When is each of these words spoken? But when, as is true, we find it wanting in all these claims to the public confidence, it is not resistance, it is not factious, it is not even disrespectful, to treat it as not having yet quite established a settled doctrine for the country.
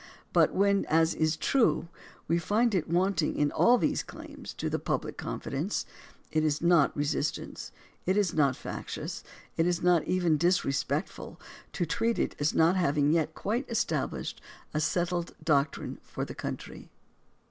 But 0.33 0.51
when, 0.55 0.85
as 0.85 1.13
is 1.13 1.37
true, 1.37 1.87
we 2.27 2.39
find 2.39 2.73
it 2.73 2.89
wanting 2.89 3.35
in 3.35 3.51
all 3.51 3.77
these 3.77 4.01
claims 4.01 4.51
to 4.55 4.67
the 4.67 4.79
public 4.79 5.15
confidence, 5.15 5.85
it 6.31 6.43
is 6.43 6.59
not 6.59 6.97
resistance, 6.97 7.71
it 8.07 8.17
is 8.17 8.33
not 8.33 8.55
factious, 8.55 9.23
it 9.57 9.67
is 9.67 9.83
not 9.83 10.03
even 10.05 10.39
disrespectful, 10.39 11.39
to 11.73 11.85
treat 11.85 12.17
it 12.17 12.35
as 12.39 12.55
not 12.55 12.75
having 12.77 13.11
yet 13.11 13.35
quite 13.35 13.69
established 13.69 14.41
a 14.73 14.79
settled 14.79 15.35
doctrine 15.45 15.99
for 16.01 16.25
the 16.25 16.33
country. 16.33 16.89